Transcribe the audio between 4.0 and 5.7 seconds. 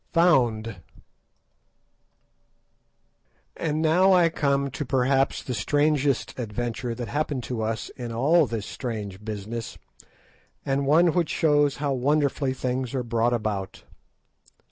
I come to perhaps the